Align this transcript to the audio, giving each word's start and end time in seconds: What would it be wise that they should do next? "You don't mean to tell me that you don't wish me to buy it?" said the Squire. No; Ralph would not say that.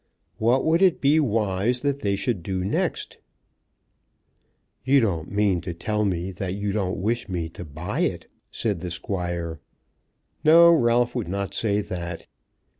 What 0.39 0.65
would 0.65 0.81
it 0.81 0.99
be 0.99 1.19
wise 1.19 1.81
that 1.81 1.99
they 1.99 2.15
should 2.15 2.41
do 2.41 2.65
next? 2.65 3.17
"You 4.83 4.99
don't 4.99 5.29
mean 5.31 5.61
to 5.61 5.75
tell 5.75 6.05
me 6.05 6.31
that 6.31 6.55
you 6.55 6.71
don't 6.71 6.99
wish 6.99 7.29
me 7.29 7.49
to 7.49 7.63
buy 7.63 7.99
it?" 7.99 8.25
said 8.49 8.79
the 8.79 8.89
Squire. 8.89 9.59
No; 10.43 10.73
Ralph 10.73 11.13
would 11.13 11.27
not 11.27 11.53
say 11.53 11.81
that. 11.81 12.25